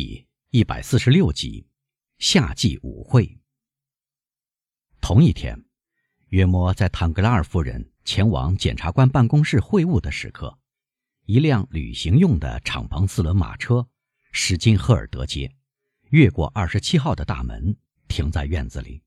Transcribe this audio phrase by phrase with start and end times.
[0.00, 1.66] 第一百四十六集，
[2.18, 3.40] 夏季舞会。
[5.00, 5.64] 同一天，
[6.28, 10.56] 约莫在坦格拉尔夫人前往检察官办公室会晤的时刻，
[11.24, 13.88] 一辆旅行用的敞篷四轮马车
[14.30, 15.52] 驶进赫尔德街，
[16.10, 17.76] 越过二十七号的大门，
[18.06, 19.02] 停在院子里。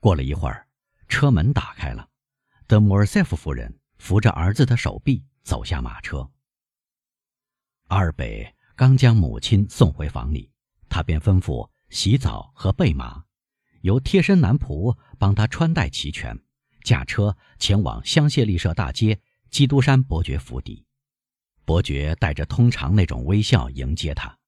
[0.00, 0.66] 过了一会儿，
[1.06, 2.10] 车门打开了，
[2.66, 6.28] 德莫尔塞夫夫人扶着儿子的手臂走下马车。
[7.86, 8.52] 阿尔北。
[8.76, 10.50] 刚将母亲送回房里，
[10.90, 13.24] 他便吩咐洗澡和备马，
[13.80, 16.38] 由贴身男仆帮他穿戴齐全，
[16.84, 19.18] 驾车前往香榭丽舍大街
[19.50, 20.84] 基督山伯爵府邸。
[21.64, 24.38] 伯爵带着通常那种微笑迎接他。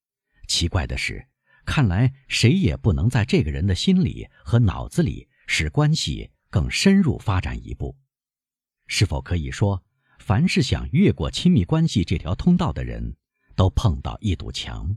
[0.46, 1.26] 奇怪的是，
[1.64, 7.96] 看来谁也不能在这个人的心里和脑子里使关系更深入发展一步。
[8.88, 9.82] 是否可以说，
[10.18, 13.16] 凡是想越过亲密关系这条通道的人？
[13.58, 14.96] 都碰到一堵墙。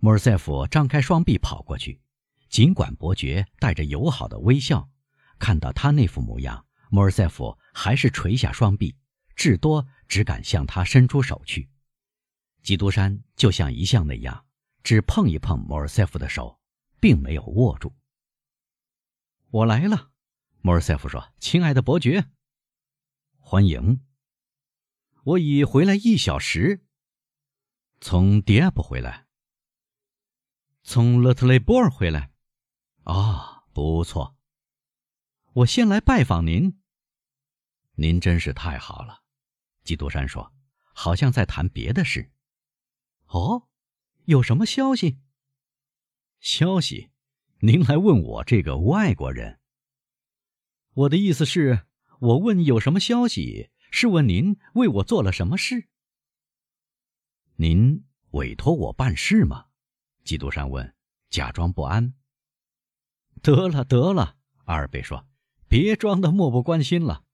[0.00, 2.02] 莫尔塞夫张开双臂跑过去，
[2.48, 4.90] 尽管伯爵带着友好的微笑，
[5.38, 8.96] 看到他那副模样，莫尔塞夫还是垂下双臂，
[9.36, 11.70] 至多只敢向他伸出手去。
[12.64, 14.44] 基督山就像一向那样，
[14.82, 16.58] 只碰一碰莫尔塞夫的手，
[16.98, 17.94] 并没有握住。
[19.50, 20.10] 我来了，
[20.60, 22.24] 莫尔塞夫说：“亲爱的伯爵，
[23.38, 24.04] 欢迎。”
[25.24, 26.86] 我已回来一小时。
[28.00, 29.26] 从迪亚普回来。
[30.82, 32.32] 从勒特雷波尔回来。
[33.04, 34.36] 啊，不错。
[35.52, 36.80] 我先来拜访您。
[37.94, 39.22] 您真是太好了，
[39.84, 40.54] 基督山说，
[40.94, 42.32] 好像在谈别的事。
[43.26, 43.68] 哦，
[44.24, 45.18] 有什么消息？
[46.38, 47.10] 消息？
[47.60, 49.60] 您来问我这个外国人？
[50.94, 51.86] 我的意思是，
[52.20, 53.70] 我问有什么消息。
[53.90, 55.88] 试问您为我做了什么事？
[57.56, 59.66] 您委托我办事吗？
[60.24, 60.94] 基督山问，
[61.28, 62.14] 假装不安。
[63.42, 65.26] 得了得了，阿尔贝说，
[65.68, 67.24] 别装的漠不关心了。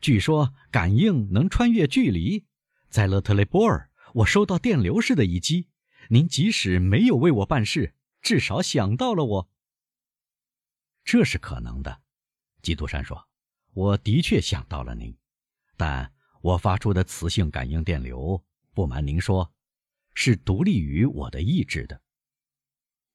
[0.00, 2.46] 据说感应能穿越距离，
[2.90, 5.68] 在勒特雷波尔，我收到电流式的一击。
[6.10, 9.50] 您即使没有为我办事，至少想到了我。
[11.02, 12.02] 这是可能的，
[12.62, 13.26] 基督山说，
[13.72, 15.16] 我的确想到了您。
[15.76, 16.13] 但
[16.44, 18.44] 我发出的磁性感应电流，
[18.74, 19.54] 不瞒您说，
[20.12, 22.02] 是独立于我的意志的。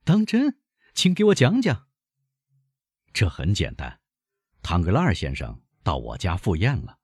[0.03, 0.57] 当真？
[0.95, 1.87] 请给我讲讲。
[3.13, 4.01] 这很简单，
[4.63, 6.97] 唐格拉尔先生到我家赴宴了。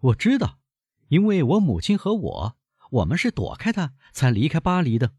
[0.00, 0.58] 我知道，
[1.06, 2.58] 因为我母亲和我，
[2.90, 5.14] 我们是躲开他才离开巴黎的。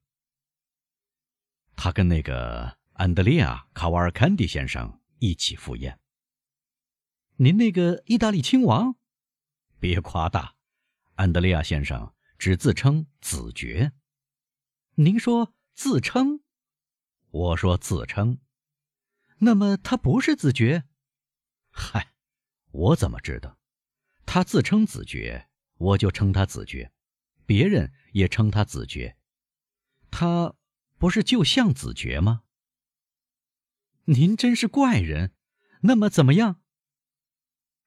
[1.78, 5.97] 他跟那个安德烈亚·卡瓦尔坎蒂先生一起赴宴。
[7.38, 8.97] 您那个意大利亲王？
[9.84, 10.56] 别夸大，
[11.16, 13.92] 安德烈亚先生只自称子爵。
[14.94, 16.42] 您说自称？
[17.32, 18.40] 我说自称。
[19.40, 20.86] 那么他不是子爵？
[21.70, 22.14] 嗨，
[22.72, 23.60] 我怎么知道？
[24.26, 26.94] 他自称子爵，我就称他子爵。
[27.46, 29.18] 别人也称他子爵。
[30.10, 30.56] 他
[30.98, 32.44] 不是就像子爵吗？
[34.06, 35.36] 您真是怪人。
[35.82, 36.62] 那么怎么样？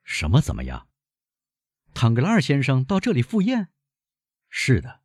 [0.05, 0.91] 什么怎么样？
[1.99, 3.69] 唐格拉尔先生到这里赴宴，
[4.51, 5.01] 是的，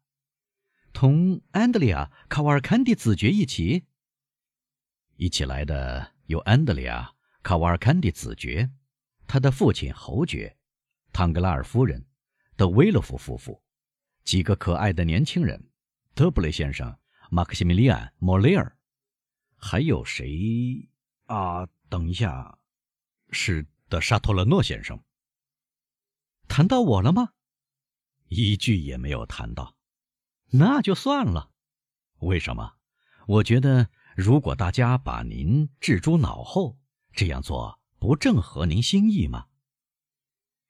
[0.91, 3.85] 同安德烈亚·卡瓦尔坎蒂子爵一起。
[5.15, 7.03] 一起来的有安德烈亚·
[7.43, 8.69] 卡瓦尔坎蒂子爵，
[9.25, 10.57] 他的父亲侯爵，
[11.13, 12.05] 唐格拉尔夫人，
[12.57, 13.63] 德维洛夫夫妇，
[14.25, 15.71] 几个可爱的年轻人，
[16.13, 18.77] 德布雷先生，马克西米利安·莫雷尔，
[19.55, 20.89] 还有谁
[21.27, 21.65] 啊？
[21.87, 22.59] 等一下，
[23.29, 25.01] 是德沙托勒诺先生。
[26.47, 27.29] 谈到我了吗？
[28.27, 29.75] 一句也没有谈到，
[30.51, 31.51] 那就算了。
[32.19, 32.73] 为什么？
[33.27, 36.77] 我觉得，如果大家把您置诸脑后，
[37.13, 39.47] 这样做不正合您心意吗？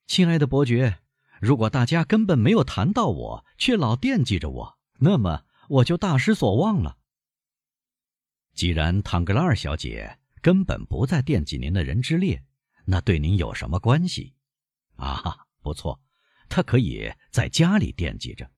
[0.08, 1.00] 亲爱的伯爵，
[1.40, 6.97] 如果大家根本没有谈到我，却老惦记着我，那么我就大失所望了。
[8.53, 12.44] 既然唐格拉尔小姐根本不在惦记您的人之列，
[12.85, 14.35] 那对您有什么关系？
[14.96, 15.47] 啊哈？
[15.61, 16.02] 不错，
[16.49, 18.52] 他可以在家里惦记着。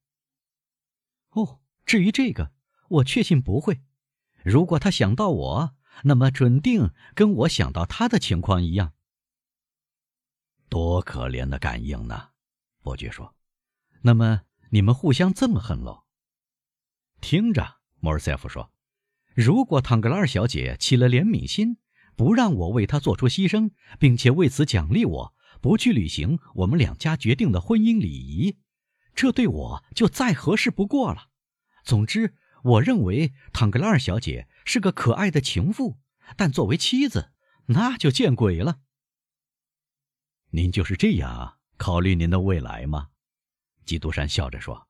[1.31, 2.51] 哦，至于这个，
[2.89, 3.81] 我确信不会。
[4.43, 8.93] 如果他想到我，那么准定跟我想到他的情况一样。
[10.69, 12.29] 多可怜的感应呢，
[12.81, 13.35] 伯爵说。
[14.01, 14.41] 那么
[14.71, 16.03] 你们互相憎恨喽？
[17.21, 18.71] 听着，莫尔塞夫说，
[19.33, 21.77] 如果唐格拉尔小姐起了怜悯心，
[22.15, 25.35] 不让我为她做出牺牲，并且为此奖励我。
[25.63, 28.57] 不去履行我们两家决定的婚姻礼仪，
[29.15, 31.29] 这对我就再合适不过了。
[31.85, 35.99] 总之，我认为唐格拉尔小姐是个可爱的情妇，
[36.35, 37.31] 但作为妻子，
[37.67, 38.81] 那就见鬼了。
[40.49, 43.11] 您就是这样考虑您的未来吗？
[43.85, 44.89] 基督山笑着说：“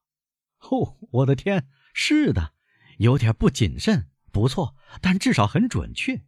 [0.71, 2.55] 哦，我的天，是的，
[2.97, 6.25] 有点不谨慎，不错，但至少很准确，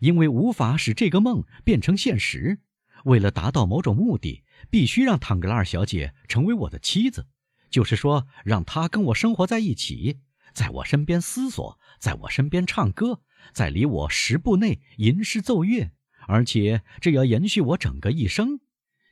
[0.00, 2.60] 因为无法使这个梦变成现实。
[3.06, 7.28] 为了达到某种目的，必须让唐格拉尔小姐成为我的妻子，
[7.70, 10.18] 就是说，让她跟我生活在一起，
[10.52, 13.22] 在我身边思索，在我身边唱歌，
[13.52, 15.92] 在离我十步内吟诗奏乐，
[16.26, 18.60] 而且这要延续我整个一生。”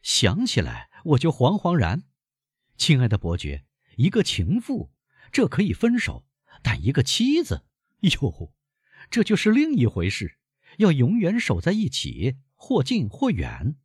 [0.02, 2.02] 想起来我就惶惶然，
[2.76, 3.64] 亲爱的伯爵，
[3.96, 4.90] 一个情妇，
[5.30, 6.26] 这可以分手；
[6.62, 7.64] 但一个妻子，
[8.00, 8.52] 哟，
[9.08, 10.38] 这就是另一回事，
[10.78, 13.76] 要永远守在一起，或近或远，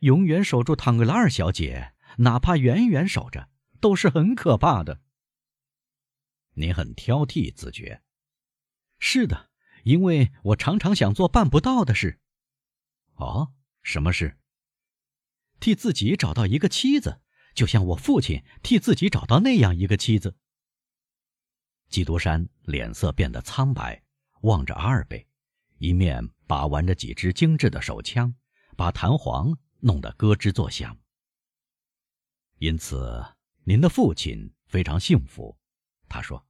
[0.00, 3.48] 永远守住唐格拉尔小姐，哪怕远远守着，
[3.80, 5.00] 都是很可怕的。
[6.54, 8.02] 你很挑剔，子爵。
[8.98, 9.50] 是的，
[9.84, 12.20] 因为我常常想做办不到的事。
[13.14, 13.52] 哦，
[13.82, 14.38] 什么事？
[15.60, 17.22] 替自己找到一个妻子，
[17.54, 20.36] 就像我父亲替自己找到那样一个妻子。
[21.88, 24.02] 基督山脸色变得苍白，
[24.42, 25.26] 望着阿尔贝，
[25.78, 28.34] 一面把玩着几支精致的手枪，
[28.76, 30.98] 把弹簧弄得咯吱作响。
[32.58, 33.24] 因此，
[33.64, 35.58] 您的父亲非常幸福，
[36.08, 36.46] 他说：“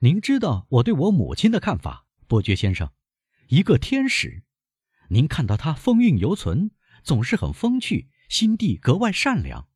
[0.00, 2.92] 您知道我对我母亲的看法，伯爵先生，
[3.48, 4.44] 一个天使。
[5.08, 6.70] 您看到她风韵犹存。”
[7.04, 9.68] 总是很风趣，心地格外善良。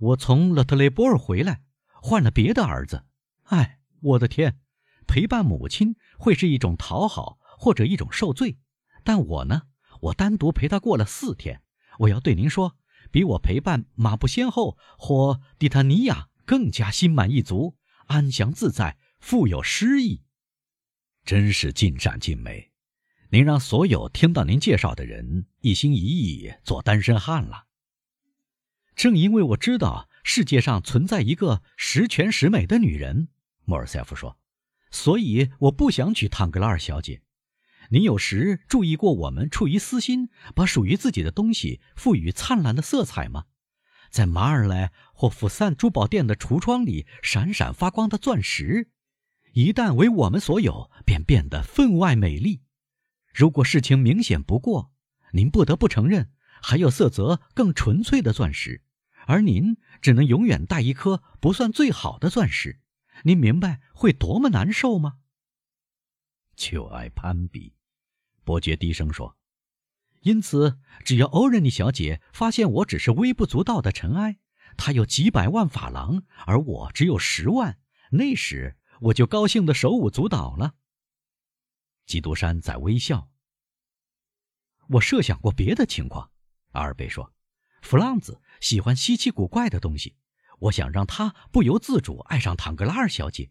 [0.00, 1.62] 我从勒特雷波尔回来，
[2.02, 3.06] 换了别的儿子。
[3.44, 4.58] 哎，我的天！
[5.06, 8.58] 陪伴母亲会是一种讨好，或者一种受罪。
[9.04, 9.68] 但我呢？
[10.00, 11.62] 我单独陪她过了四天。
[12.00, 12.76] 我要对您说，
[13.10, 17.76] 比我陪伴马布先后或蒂塔尼亚更加心满意足、
[18.06, 20.22] 安详自在、富有诗意。
[21.24, 22.70] 真是尽善尽美。
[23.30, 27.64] 您让所有听到您介绍的人一心一意做单身汉了。
[28.94, 33.28] 正因为我知道世界上存在一个十全十美的女人，
[33.64, 34.38] 莫尔塞夫说，
[34.90, 37.20] 所以我不想娶唐格拉尔小姐。
[37.90, 43.44] 您有时注意过我们出于私心把属于自己的东西赋予灿烂的色彩吗？
[44.10, 48.90] 在马尔莱或福散珠宝店的橱窗里闪闪发光的钻石，
[49.52, 52.62] 一旦为我们所有，便变得分外美丽。
[53.34, 54.92] 如果事情明显不过，
[55.32, 56.30] 您不得不承认
[56.62, 58.82] 还有色泽更纯粹的钻石，
[59.26, 62.80] 而您只能永远戴一颗不算最好的钻石。
[63.24, 65.14] 您明白会多么难受吗？
[66.56, 67.74] 就爱攀比，
[68.42, 69.36] 伯爵低声说。
[70.20, 74.38] 因此，只要欧仁妮小姐发现我只是微不足道的尘埃，
[74.76, 77.78] 她有几百万法郎，而我只有十万，
[78.10, 80.74] 那时我就高兴的手舞足蹈了。
[82.06, 83.30] 基督山在微笑。
[84.88, 86.30] 我设想过别的情况，
[86.72, 87.32] 阿尔贝说
[87.82, 90.16] ：“弗朗兹喜欢稀奇古怪的东西，
[90.60, 93.50] 我想让他不由自主爱上唐格拉尔小姐。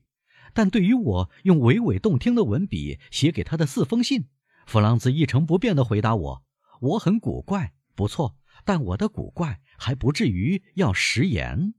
[0.53, 4.27] 但对于我用娓娓动听的文笔写给他的四封信，
[4.65, 6.44] 弗朗兹一成不变地回答我：
[6.81, 11.74] 我很古怪，不错，但我的古怪还不至于要食言。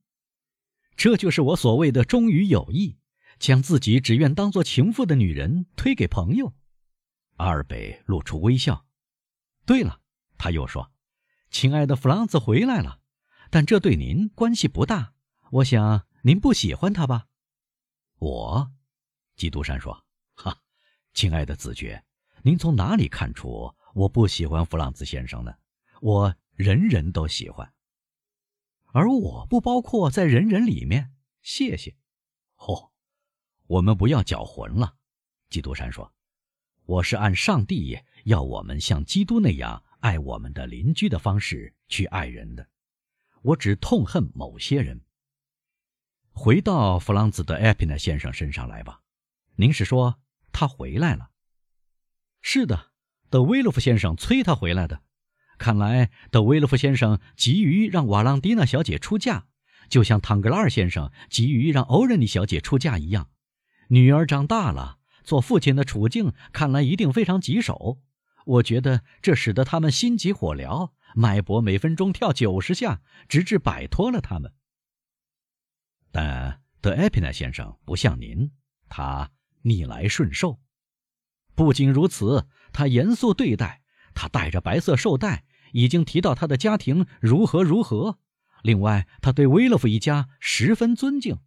[0.96, 2.98] 这就是我所谓的忠于友谊，
[3.38, 6.54] 将自己只愿当做情妇的女人推给朋友。”
[7.36, 8.86] 阿尔贝露出微笑。
[9.66, 10.00] 对了，
[10.38, 10.90] 他又说
[11.50, 13.00] ：“亲爱的弗朗兹回来了，
[13.50, 15.12] 但这对您关系不大。
[15.50, 17.26] 我想您不喜欢他吧？”
[18.18, 18.72] 我，
[19.36, 20.04] 基督山说
[20.34, 20.58] ：“哈，
[21.12, 22.02] 亲爱的子爵，
[22.42, 25.54] 您从哪里看出我不喜欢弗朗兹先生呢？
[26.00, 27.72] 我人人都喜欢，
[28.92, 31.12] 而我不包括在人人里面。
[31.42, 31.94] 谢谢。”
[32.56, 32.90] 哦，
[33.66, 34.96] 我们不要搅浑了，
[35.50, 36.10] 基督山说。
[36.86, 42.66] 我是按上帝要我们像基督那样爱我们的邻居的方式去爱人的。
[43.42, 45.00] 我只痛恨某些人。
[46.38, 49.00] 回到弗朗兹的埃皮纳先生身上来吧。
[49.56, 50.20] 您是说
[50.52, 51.30] 他回来了？
[52.42, 52.92] 是的，
[53.30, 55.00] 德威洛夫先生催他回来的。
[55.56, 59.46] 看来德威洛夫先生急于让瓦朗蒂娜小姐出嫁，
[59.88, 63.30] 就像唐格拉尔先生急于让欧仁妮小姐出嫁一样。
[63.88, 64.98] 女儿长大了。
[65.24, 67.98] 做父亲的处境看来一定非常棘手，
[68.44, 74.52] 我觉得这使得他们心急火燎，脉搏每分钟跳九十下，直至摆脱了他们。
[76.16, 78.50] 但德埃皮纳先生不像您，
[78.88, 79.30] 他
[79.60, 80.58] 逆来顺受。
[81.54, 83.82] 不仅如此，他严肃对待，
[84.14, 88.18] 他戴着白色绶带，已经提到他的家庭如何如何。
[88.62, 91.38] 另外，他对威勒夫一家十分尊敬。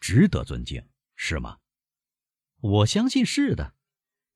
[0.00, 1.58] 值得尊敬，是吗？
[2.62, 3.74] 我相信是的。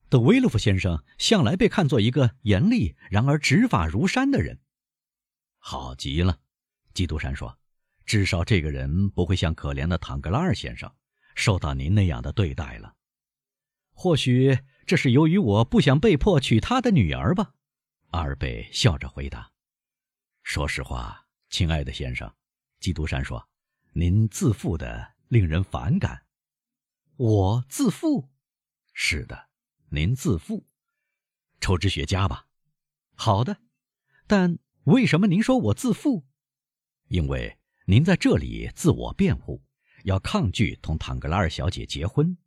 [0.09, 4.59] 德威洛夫先生向来被看作一个严厉然而执法如山的人。
[5.57, 6.39] 好极了，
[6.93, 7.57] 基督山说
[8.07, 10.91] ：“至少这个人不会像可怜的唐格拉尔先生
[11.35, 12.95] 受到您那样的对待了。
[13.91, 17.53] 或许这是由于我不想被迫娶他的女儿吧。”
[18.11, 19.51] 阿尔贝笑着回答。
[20.41, 22.33] “说实话，亲爱的先生，”
[22.79, 23.47] 基督山说
[23.91, 26.23] ，“您自负的令人反感。”
[27.17, 28.29] 我自负？
[28.93, 29.49] 是的。
[29.89, 30.67] 您自负，
[31.59, 32.47] 抽脂学家吧。
[33.15, 33.57] 好的，
[34.27, 36.25] 但为什么您说我自负？
[37.07, 37.56] 因为
[37.89, 39.63] 您在这里自我辩护，
[40.03, 42.37] 要抗拒同唐格拉尔小姐结婚。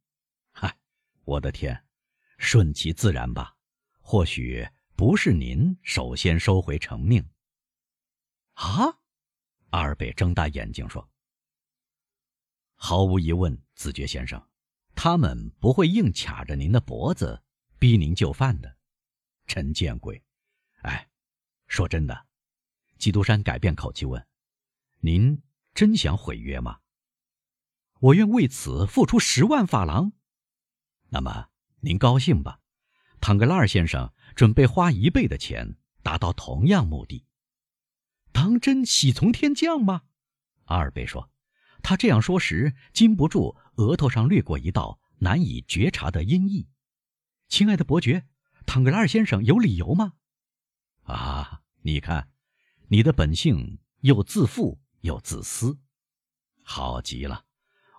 [0.52, 0.76] 嗨，
[1.24, 1.82] 我的天，
[2.36, 3.56] 顺其自然吧。
[4.00, 7.26] 或许不是您首先收回成命。
[8.52, 9.00] 啊！
[9.70, 11.10] 阿尔贝睁大眼睛说
[12.76, 14.46] ：“毫无疑问，子爵先生。”
[14.94, 17.42] 他们不会硬卡着您的脖子，
[17.78, 18.76] 逼您就范的，
[19.46, 20.22] 陈见鬼！
[20.82, 21.08] 哎，
[21.66, 22.26] 说真的，
[22.98, 24.22] 基督山改变口气问
[25.00, 25.42] ：“您
[25.74, 26.78] 真想毁约吗？”
[28.00, 30.12] 我愿为此付出十万法郎。
[31.10, 31.48] 那么
[31.80, 32.60] 您高兴吧？
[33.20, 37.26] 唐格拉尔先生准备花一倍的钱达到同样目的。
[38.32, 40.02] 当真喜从天降吗？
[40.64, 41.30] 阿尔贝说。
[41.82, 46.66] 他这样说时，禁不住额头上掠过一道难以觉察的阴翳。
[47.48, 48.26] 亲爱的伯爵，
[48.66, 50.12] 唐格拉尔先生有理由吗？
[51.04, 52.28] 啊，你看，
[52.88, 55.78] 你的本性又自负又自私，
[56.62, 57.44] 好极了！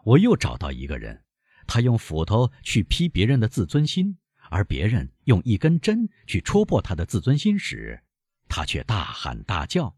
[0.03, 1.23] 我又找到一个人，
[1.67, 4.17] 他用斧头去劈别人的自尊心，
[4.49, 8.03] 而别人用一根针去戳破他的自尊心时，
[8.47, 9.97] 他却大喊大叫。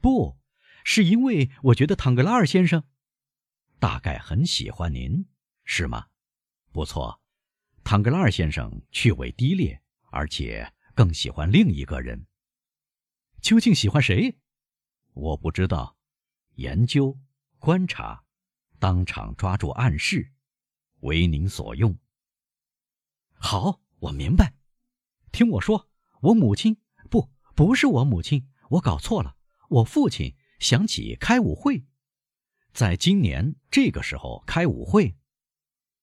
[0.00, 0.38] 不。
[0.82, 2.84] 是因为我觉得唐格拉尔先生
[3.78, 5.26] 大概很喜欢您，
[5.62, 6.06] 是吗？
[6.72, 7.20] 不错，
[7.84, 12.26] 唐格拉尔先生趣味低劣，而且更喜欢另一个人。
[13.42, 14.38] 究竟喜欢谁？
[15.12, 15.98] 我不知道。
[16.60, 17.18] 研究、
[17.58, 18.22] 观察，
[18.78, 20.30] 当场抓住暗示，
[21.00, 21.98] 为您所用。
[23.32, 24.52] 好，我明白。
[25.32, 25.88] 听我说，
[26.20, 26.76] 我母亲
[27.08, 29.38] 不，不是我母亲，我搞错了，
[29.70, 30.36] 我父亲。
[30.58, 31.86] 想起开舞会，
[32.74, 35.16] 在今年这个时候开舞会，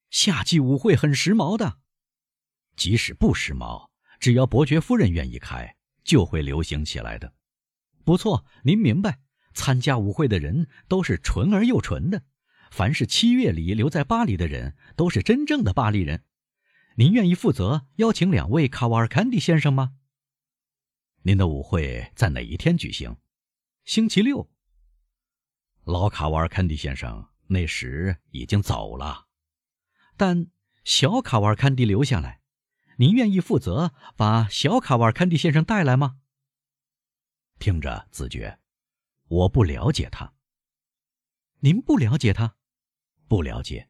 [0.09, 1.77] 夏季舞会很时髦的。
[2.75, 7.35] 即使不时髦，只要伯爵夫人愿意开，就会流行起来的。
[8.03, 9.19] 不错，您明白，
[9.57, 12.21] 参加舞会的人都是纯而又纯的。
[12.69, 16.23] 凡是七月里留在巴黎的人，都是真正的巴黎人。
[16.97, 19.95] 您愿意负责邀请两位卡瓦尔坎迪先生吗？
[21.23, 23.17] 您的舞会在哪一天举行？
[23.83, 24.49] 星期六，
[25.83, 29.25] 老卡瓦尔坎蒂先生那时已经走了，
[30.15, 30.47] 但
[30.83, 32.41] 小卡瓦尔坎蒂留下来。
[32.97, 36.17] 您愿意负责把小卡瓦尔坎蒂先生带来吗？
[37.59, 38.59] 听着，子爵，
[39.27, 40.33] 我不了解他。
[41.59, 42.55] 您不了解他？
[43.27, 43.89] 不了解。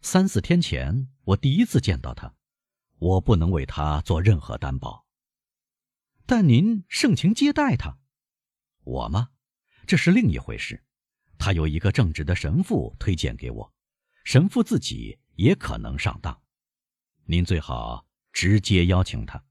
[0.00, 2.34] 三四天前我第一次见到他，
[2.98, 5.06] 我不能为他做任何担保。
[6.26, 7.98] 但您盛情接待他。
[8.84, 9.30] 我吗？
[9.86, 10.82] 这是另一回事。
[11.38, 13.72] 他有一个正直的神父推荐给我，
[14.24, 16.40] 神父自己也可能上当。
[17.24, 19.44] 您最好直接邀请他，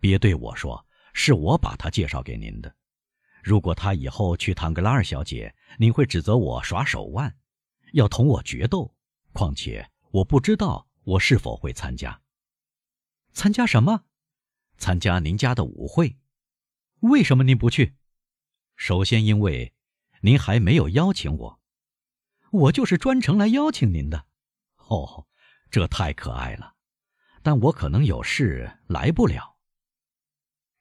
[0.00, 2.74] 别对我说是我把他介绍给您的。
[3.48, 7.34] 如果他以后娶唐格拉尔小姐，您会指责我耍手腕，
[7.94, 8.94] 要同我决斗。
[9.32, 12.20] 况且我不知道我是否会参加。
[13.32, 14.04] 参加什么？
[14.76, 16.18] 参加您家的舞会。
[17.00, 17.94] 为什么您不去？
[18.76, 19.72] 首先，因为
[20.20, 21.60] 您还没有邀请我，
[22.50, 24.26] 我就是专程来邀请您的。
[24.88, 25.26] 哦，
[25.70, 26.74] 这太可爱了，
[27.42, 29.56] 但我可能有事来不了。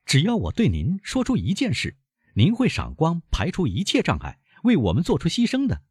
[0.04, 1.96] 只要我对您说出一件事，
[2.38, 5.82] 您会赏光，排除一切障碍，为我们做出牺牲的。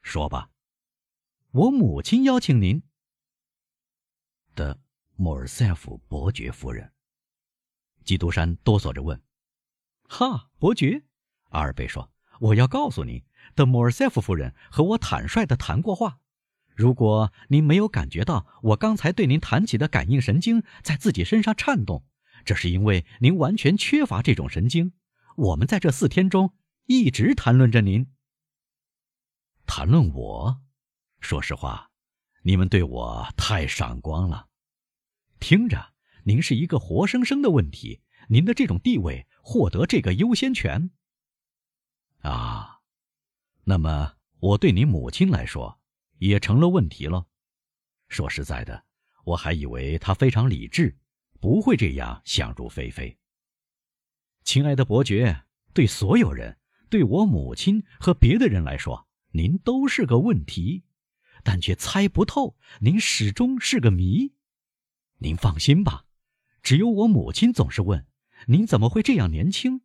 [0.00, 0.48] 说吧，
[1.50, 2.82] 我母亲邀请您
[4.54, 4.80] 的
[5.16, 6.94] 莫尔塞夫伯爵夫人。
[8.04, 9.22] 基督山哆嗦着问。
[10.08, 11.02] 哈，伯爵，
[11.50, 13.22] 阿尔贝说：“我要告诉您，
[13.54, 16.20] 德莫尔塞夫夫人和我坦率地谈过话。
[16.74, 22.02] 如果您没有感觉到我刚才对您谈起的感应神经在自己身上颤动，
[22.46, 24.94] 这是因为您完全缺乏这种神经。
[25.36, 26.54] 我们在这四天中
[26.86, 28.12] 一直谈论着您，
[29.66, 30.62] 谈论我。
[31.20, 31.90] 说实话，
[32.42, 34.48] 你们对我太赏光了。
[35.40, 40.92] 听着，您是一个活生生的问题，您的这种地位。”获得这个优先权。
[42.20, 42.78] 啊，
[43.64, 45.80] 那么我对你母亲来说，
[46.18, 47.26] 也成了问题了。
[48.06, 48.84] 说实在的，
[49.24, 50.96] 我还以为他非常理智，
[51.40, 53.18] 不会这样想入非非。
[54.44, 56.58] 亲爱的伯爵，对所有人，
[56.90, 60.84] 对我母亲和别的人来说，您都是个问题，
[61.44, 64.32] 但却猜不透，您始终是个谜。
[65.18, 66.06] 您放心吧，
[66.62, 68.06] 只有我母亲总是问
[68.48, 69.82] ：“您怎么会这样年轻？”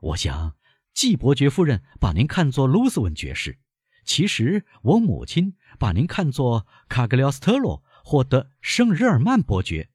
[0.00, 0.56] 我想，
[0.94, 3.58] 季伯爵夫人把您看作卢斯文爵士，
[4.04, 9.90] 其实我母亲把您看作卡格里奥斯特洛或德圣日耳曼伯爵。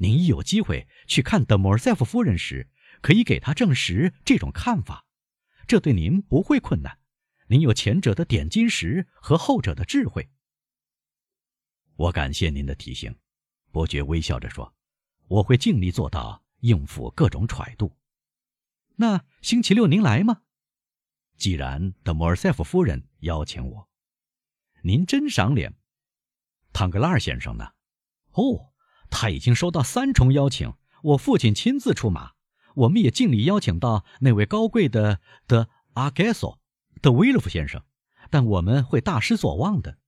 [0.00, 2.68] 您一有机会去看德莫尔塞夫夫人时，
[3.00, 5.06] 可以给他证实这种看法，
[5.66, 6.98] 这对您不会困难。
[7.48, 10.28] 您有前者的点金石和后者的智慧。
[11.96, 13.16] 我感谢您的提醒，
[13.70, 14.74] 伯爵微笑着说
[15.28, 17.96] ：“我会尽力做到应付各种揣度。”
[18.96, 20.42] 那星期六您来吗？
[21.36, 23.88] 既然德莫尔塞夫夫人邀请我，
[24.82, 25.74] 您真赏脸。
[26.72, 27.72] 唐格拉尔先生呢？
[28.32, 28.72] 哦，
[29.08, 32.34] 他已经收到三重邀请，我父亲亲自出马。
[32.78, 36.60] 我们也尽力邀请到那位高贵的的阿盖索
[37.02, 37.82] 的威勒夫先生，
[38.30, 39.98] 但我们会大失所望的。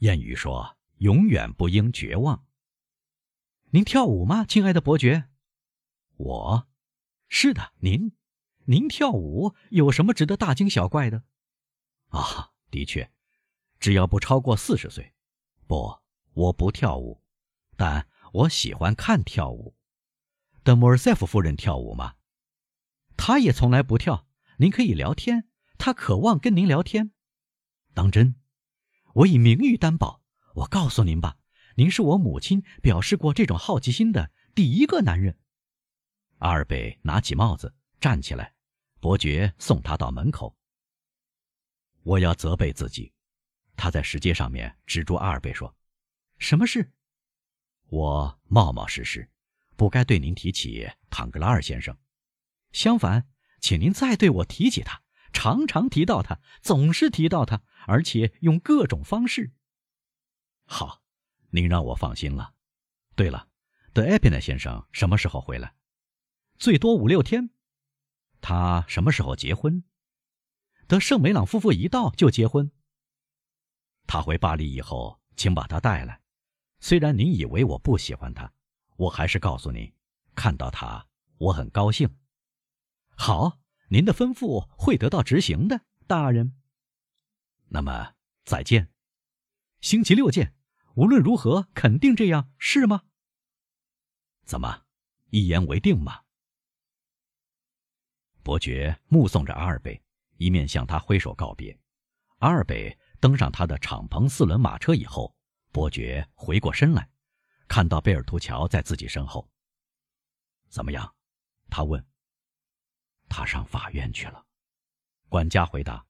[0.00, 2.44] 谚语说：“永远不应绝望。”
[3.70, 5.28] 您跳舞吗，亲爱的伯爵？
[6.16, 6.66] 我。
[7.28, 8.12] 是的，您，
[8.64, 11.22] 您跳舞有什么值得大惊小怪的？
[12.08, 13.12] 啊，的确，
[13.78, 15.14] 只要不超过四十岁。
[15.68, 16.00] 不，
[16.34, 17.22] 我不跳舞，
[17.76, 19.75] 但我喜欢看跳舞。
[20.66, 22.16] 德莫尔塞夫夫人跳舞吗？
[23.16, 24.26] 她也从来不跳。
[24.58, 27.12] 您可以聊天，她渴望跟您聊天。
[27.94, 28.34] 当真？
[29.14, 30.24] 我以名誉担保。
[30.56, 31.36] 我告诉您吧，
[31.76, 35.38] 您是我母亲表示过这种好奇心的第一个男人。
[36.38, 38.52] 阿尔贝拿起帽子，站起来。
[38.98, 40.56] 伯爵送他到门口。
[42.02, 43.12] 我要责备自己，
[43.76, 45.76] 他在石阶上面指住阿尔贝说
[46.38, 46.92] ：“什么事？
[47.86, 49.30] 我冒冒失失，
[49.76, 51.96] 不该对您提起唐格拉尔先生。
[52.72, 53.28] 相反，
[53.60, 59.52] 请您再对我提起他，常常提到他，总是提到他，而且用各种方式。
[60.64, 61.02] 好，
[61.50, 62.54] 您让我放心了。
[63.14, 63.48] 对了，
[63.92, 65.74] 德埃皮纳先生什么时候回来？”
[66.58, 67.50] 最多五六天，
[68.40, 69.84] 他什么时候结婚？
[70.86, 72.70] 德圣梅朗夫妇一到就结婚。
[74.06, 76.20] 他回巴黎以后，请把他带来。
[76.80, 78.52] 虽然您以为我不喜欢他，
[78.96, 79.92] 我还是告诉您，
[80.34, 81.06] 看到他
[81.38, 82.16] 我很高兴。
[83.14, 86.56] 好，您的吩咐会得到执行的，大人。
[87.68, 88.92] 那么再见，
[89.80, 90.54] 星期六见。
[90.94, 93.02] 无论如何，肯定这样是吗？
[94.44, 94.84] 怎么，
[95.28, 96.22] 一言为定吗？
[98.42, 100.02] 伯爵目送着阿尔贝，
[100.38, 101.78] 一面向他挥手告别。
[102.38, 105.34] 阿尔贝登上他的敞篷四轮马车以后，
[105.72, 107.10] 伯爵回过身来，
[107.68, 109.48] 看到贝尔图乔在自己身后。
[110.68, 111.14] 怎么样？
[111.70, 112.04] 他问。
[113.28, 114.46] 他上法院去了，
[115.28, 116.06] 管家回答。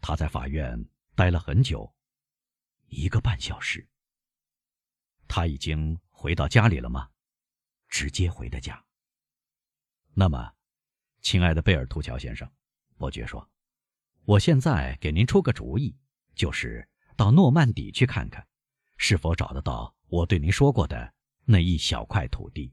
[0.00, 0.78] 他在法院
[1.14, 1.94] 待了很久，
[2.86, 3.88] 一个半小时。
[5.26, 7.10] 他已经回到家里了吗？
[7.88, 8.84] 直接回的家。
[10.12, 10.52] 那么。
[11.22, 12.46] 亲爱的贝尔图乔先生，
[12.98, 13.50] 伯爵说
[14.28, 15.96] ：“我现在给您出个主意，
[16.34, 18.46] 就是到诺曼底去看看，
[18.98, 21.12] 是否找得到我对您说过的
[21.44, 22.72] 那一小块土地。”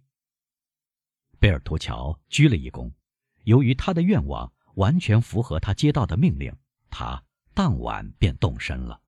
[1.39, 2.91] 贝尔图乔鞠了一躬，
[3.45, 6.55] 由于他的愿望完全符合他接到的命令，
[6.91, 7.23] 他
[7.55, 9.01] 当晚便动身了。